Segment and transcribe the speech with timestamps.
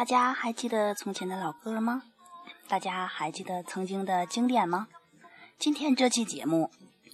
[0.00, 2.04] 大家还记得从前的老歌吗？
[2.68, 4.88] 大家还记得曾经的经典吗？
[5.58, 6.70] 今天这期节目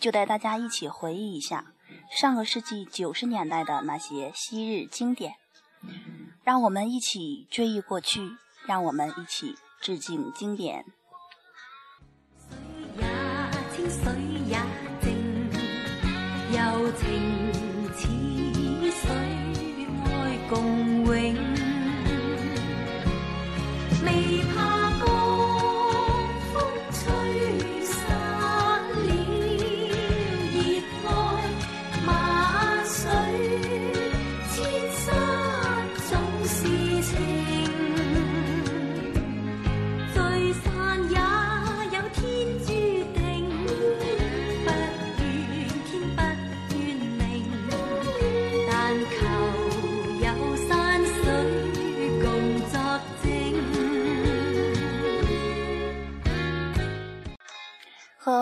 [0.00, 1.74] 就带大家一起回忆一下
[2.10, 5.34] 上个世纪九十年代的那些昔日经典，
[6.42, 8.22] 让我们一起追忆过去，
[8.64, 10.86] 让我们一起致敬经典。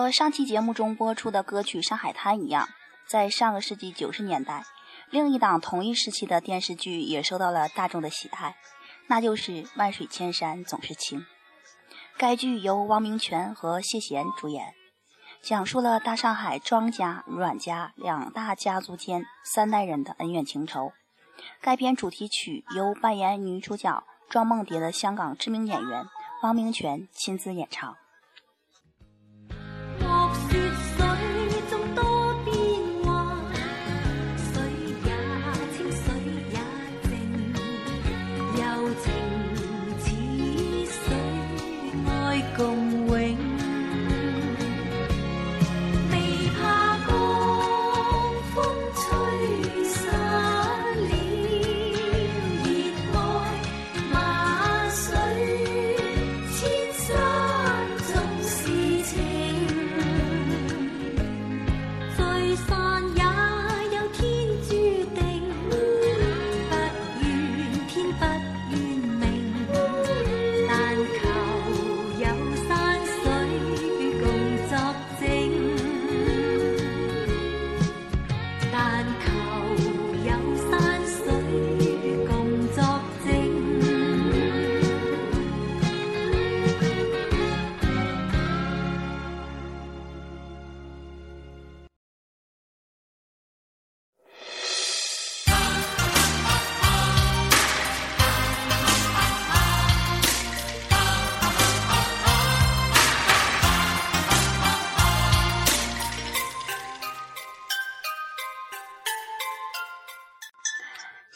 [0.09, 2.67] 和上期节目中播出的歌曲《上海滩》一样，
[3.05, 4.63] 在上个世纪九十年代，
[5.11, 8.55] 另一档同一时期的电视剧也受到了大众的喜爱，
[9.05, 11.19] 那就是《万水千山总是情》。
[12.17, 14.73] 该剧由汪明荃和谢贤主演，
[15.43, 20.91] 讲述了大上海庄家、阮家两大家族间三代人的恩怨情仇。
[21.61, 26.07] 该片主题曲由扮演女主角庄梦蝶的香港知名演员
[26.41, 27.95] 汪明荃亲自演唱。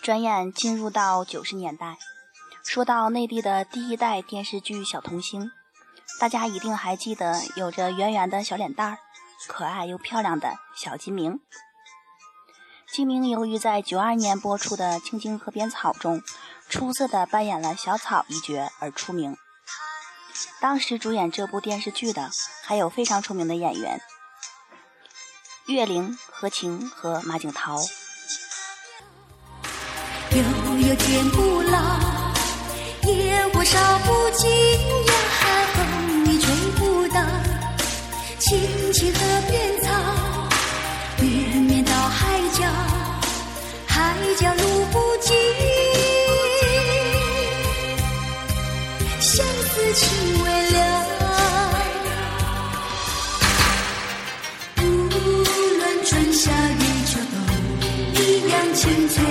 [0.03, 1.97] 转眼进入到九十年代，
[2.65, 5.49] 说到内地的第一代电视剧小童星，
[6.19, 8.97] 大家一定还记得有着圆圆的小脸蛋儿、
[9.47, 11.39] 可爱又漂亮的小金明。
[12.91, 16.21] 金明由于在九二年播出的《青青河边草》中
[16.67, 19.37] 出色的扮演了小草一角而出名。
[20.59, 22.29] 当时主演这部电视剧的
[22.65, 24.01] 还有非常出名的演员
[25.67, 27.77] 岳灵、何晴和马景涛。
[30.35, 30.41] 悠
[30.87, 31.77] 悠天不老，
[33.03, 35.13] 野火烧不尽呀，
[35.75, 36.45] 风雨吹
[36.75, 37.21] 不倒。
[38.39, 38.59] 青
[38.93, 39.19] 青河
[39.51, 39.91] 边草，
[41.21, 41.29] 绵
[41.61, 42.65] 绵到海角，
[43.85, 45.35] 海角路不尽，
[49.19, 50.79] 相思情未了。
[54.79, 54.81] 无
[55.77, 57.35] 论春夏与秋冬，
[58.15, 59.23] 一样青翠，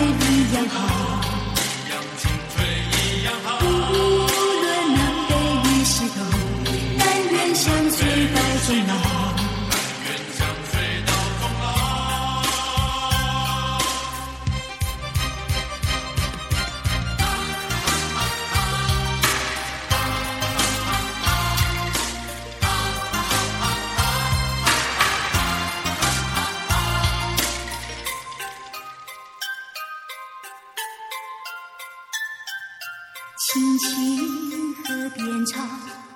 [33.50, 35.60] 青青河边草，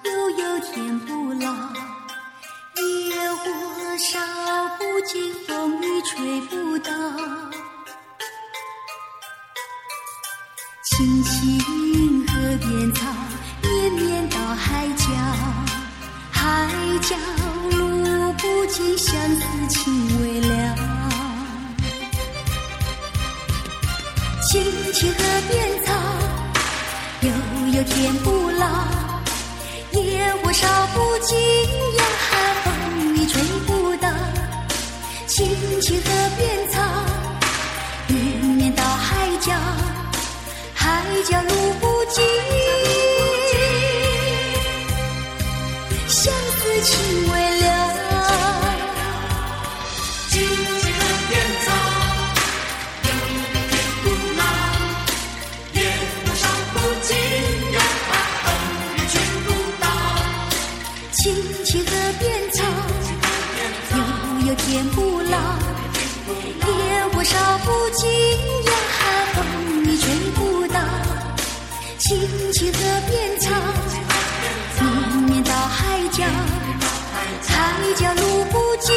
[0.05, 1.53] 悠悠天不老。
[2.77, 3.51] 野火
[3.99, 4.21] 烧
[4.79, 6.93] 不尽，风雨吹不倒。
[10.85, 13.13] 青青河边草，
[13.61, 15.05] 绵绵到海角。
[16.31, 16.71] 海
[17.03, 17.17] 角
[17.77, 20.77] 路不尽，相思情未了。
[24.49, 24.63] 青
[24.93, 25.19] 青河
[25.51, 25.76] 边。
[27.77, 28.96] 有天不老。
[64.67, 65.39] 天不老，
[66.27, 68.73] 野火烧不尽呀，
[69.33, 70.81] 风你吹不倒。
[71.99, 72.19] 青
[72.53, 72.79] 青河
[73.09, 73.55] 边草，
[74.81, 76.25] 绵绵到海角，
[77.47, 78.93] 海角路不尽，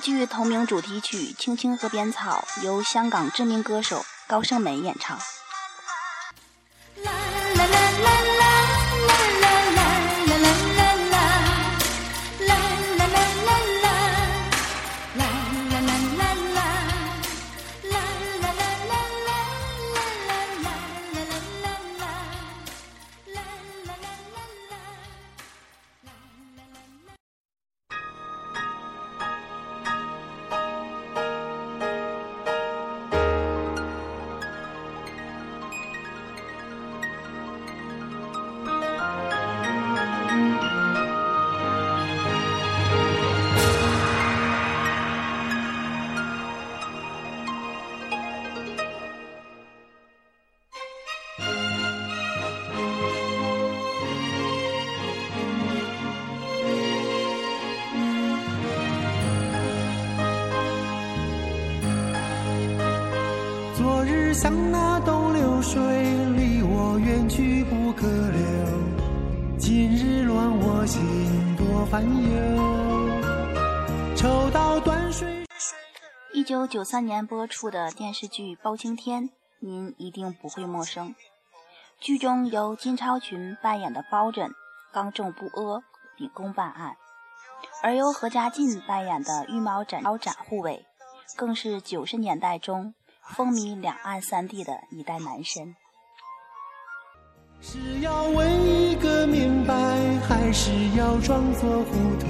[0.00, 5.18] 剧同名主题曲《青青河边草》由香港知名歌手高胜美演唱。
[64.42, 65.82] 像那东流水，
[66.28, 69.58] 离我远去不可留。
[69.58, 73.20] 今日乱我心，多烦忧。
[74.16, 75.44] 抽刀断水。
[76.32, 79.24] 一九九三年播出的电视剧《包青天》，
[79.58, 81.14] 您一定不会陌生。
[82.00, 84.50] 剧中由金超群扮演的包拯
[84.90, 85.82] 刚正不阿，
[86.16, 86.96] 秉公办案，
[87.82, 90.86] 而由何家劲扮演的御毛斩斩护卫，
[91.36, 92.94] 更是九十年代中
[93.36, 95.74] 风靡两岸三地的一代男神。
[97.60, 99.74] 是要问一个明白，
[100.28, 102.26] 还是要装作糊涂？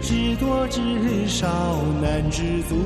[0.00, 2.76] 知多知少难知足。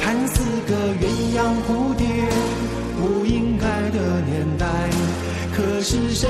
[0.00, 1.04] 看似个鸳
[1.36, 2.06] 鸯蝴蝶，
[2.98, 4.66] 不应该的年代，
[5.54, 6.28] 可是谁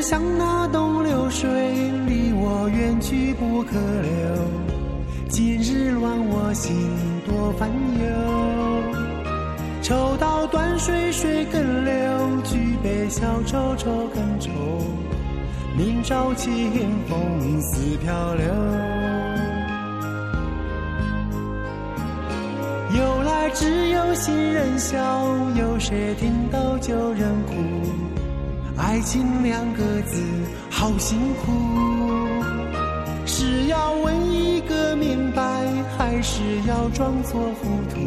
[0.00, 1.50] 像那东流水，
[2.06, 4.10] 离我远去不可留。
[5.28, 6.74] 今日乱我心，
[7.26, 8.06] 多烦忧。
[9.82, 11.92] 抽刀断水，水更流；
[12.44, 14.50] 举杯消愁，愁更愁。
[15.76, 16.72] 明朝清
[17.08, 18.46] 风似飘流。
[22.96, 24.98] 由来只有新人笑，
[25.54, 27.54] 有谁听到旧人哭？
[28.78, 30.22] 爱情两个字
[30.70, 31.50] 好辛苦，
[33.24, 35.42] 是要问一个明白，
[35.96, 37.98] 还是要装作糊涂，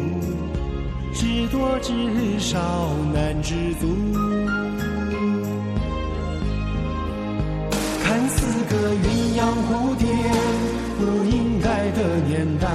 [1.12, 2.58] 知多知少
[3.12, 3.88] 难知足。
[8.02, 9.06] 看似个鸳
[9.38, 10.06] 鸯蝴蝶，
[10.98, 12.68] 不应该的年代，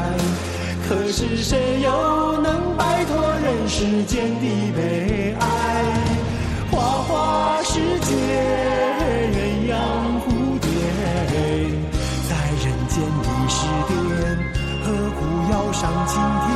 [0.87, 6.04] 可是谁又能摆脱人世间的悲哀？
[7.75, 8.07] 世界，
[9.35, 9.37] 鸳
[9.69, 9.75] 鸯
[10.21, 10.25] 蝴
[10.61, 10.65] 蝶，
[12.29, 12.31] 在
[12.63, 13.91] 人间已是癫，
[14.81, 15.19] 何苦
[15.51, 16.15] 要上青
[16.45, 16.47] 天？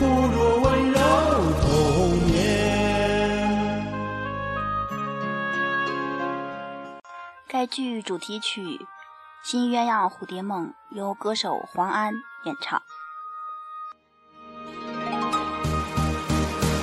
[0.00, 0.98] 不若温柔
[1.60, 1.70] 童
[2.26, 2.34] 年。
[7.46, 8.60] 该剧主题曲
[9.44, 12.82] 《新鸳鸯蝴蝶梦》由歌手黄安演唱。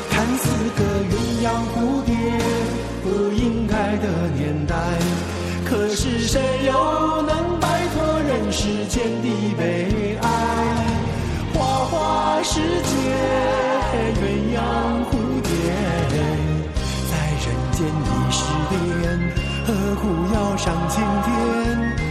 [0.10, 0.48] 看似
[0.78, 0.82] 个
[1.12, 2.16] 鸳鸯蝴蝶，
[3.14, 4.76] 不应该的年代，
[5.64, 10.28] 可是谁又能摆脱人世间的悲哀？
[11.54, 12.96] 花花世界，
[14.18, 14.58] 鸳鸯
[15.06, 15.12] 蝴
[15.44, 15.52] 蝶，
[17.12, 18.42] 在人间已是
[18.72, 18.74] 癫，
[19.68, 19.70] 何
[20.02, 20.02] 苦
[20.34, 22.03] 要上青天？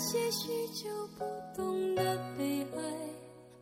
[0.00, 0.88] 些许久
[1.18, 2.82] 不懂的悲哀，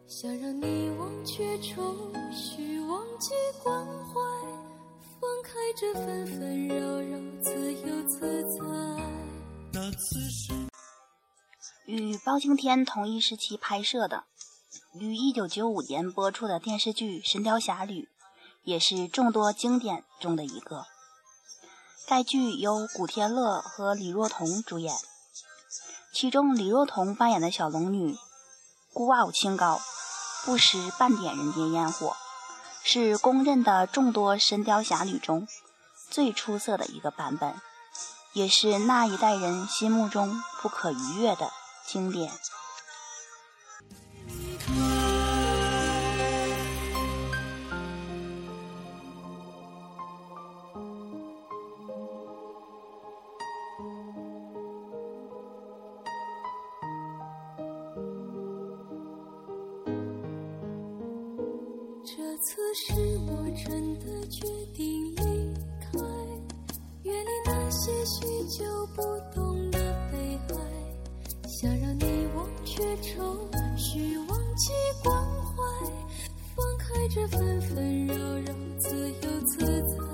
[0.07, 3.30] 想让你忘却愁绪，忘记
[3.61, 4.21] 关怀，
[5.21, 8.61] 放开这纷纷扰扰，自由自在。
[9.73, 10.52] 那次是。
[11.87, 14.23] 与包青天同一时期拍摄的，
[14.95, 18.02] 于一九九五年播出的电视剧《神雕侠侣》，
[18.62, 20.87] 也是众多经典中的一个。
[22.07, 24.95] 该剧由古天乐和李若彤主演，
[26.20, 28.18] 其中李若彤扮演的小龙女
[28.92, 29.80] 孤傲清高，
[30.44, 32.16] 不食半点人间烟火，
[32.82, 35.46] 是公认的众多神雕侠侣中
[36.10, 37.54] 最出色的一个版本，
[38.32, 41.52] 也是那一代人心目中不可逾越的
[41.87, 42.32] 经典。
[62.40, 62.95] 此时
[63.26, 65.99] 我真的决定离开，
[67.02, 68.64] 远离那些许久
[68.95, 69.02] 不
[69.35, 69.78] 懂的
[70.12, 70.57] 悲哀，
[71.49, 73.37] 想让你忘却愁
[73.76, 75.12] 绪，忘记关
[75.45, 75.62] 怀，
[76.54, 80.07] 放开这纷纷扰扰，自由自在。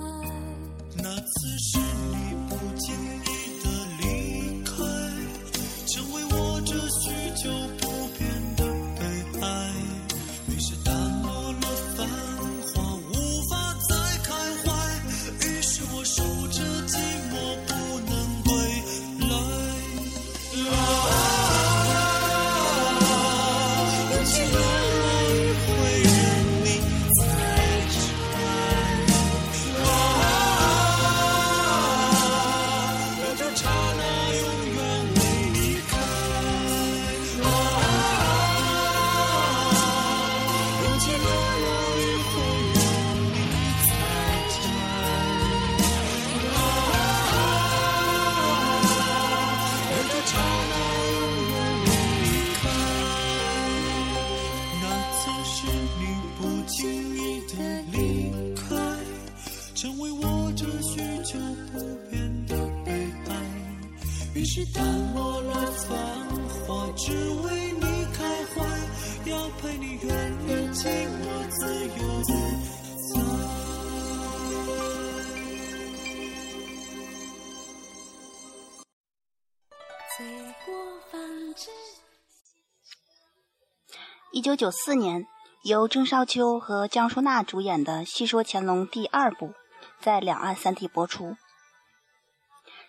[84.35, 85.29] 一九九四年，
[85.63, 89.55] 由郑少秋和江淑娜主演的《戏说乾隆》第二部
[90.01, 91.37] 在两岸三地播出。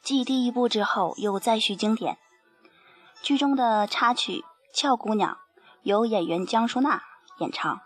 [0.02, 2.18] 继第一部之后，又再续经典。
[3.22, 4.38] 剧中的插曲
[4.74, 5.34] 《俏姑娘》
[5.84, 7.04] 由演员江淑娜
[7.38, 7.80] 演唱。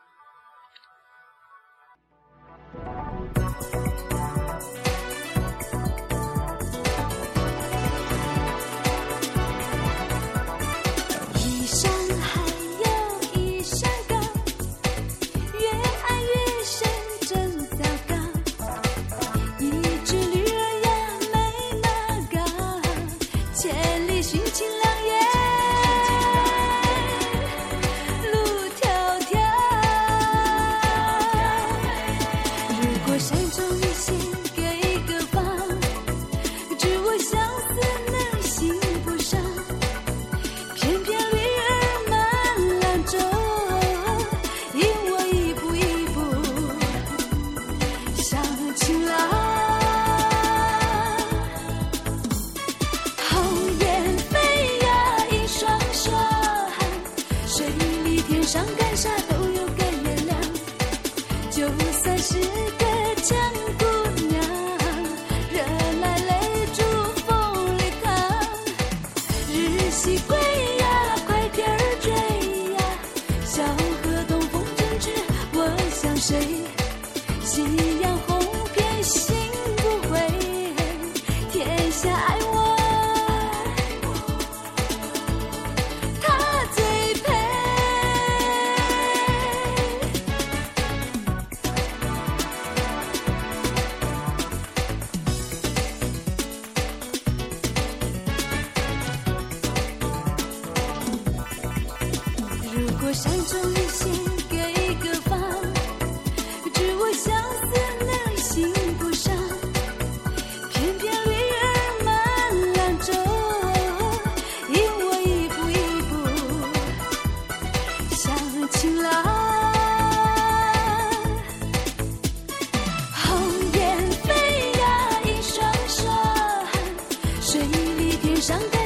[128.49, 128.78] 长大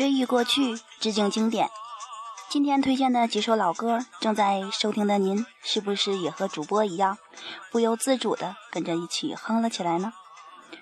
[0.00, 1.68] 追忆过去，致敬经典。
[2.48, 7.18] 今天推荐的几首老歌，正在收听的您，是不是也和主播一样，
[7.70, 10.14] 不由自主的跟着一起哼了起来呢？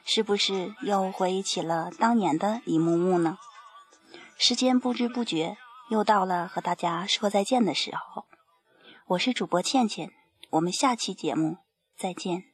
[0.04, 3.38] 是不是又回忆起了当年的一幕幕呢？
[4.36, 5.56] 时间不知不觉
[5.90, 8.24] 又到了和大家说再见的时候。
[9.08, 10.12] 我是主播倩倩，
[10.50, 11.56] 我们下期节目
[11.98, 12.44] 再见。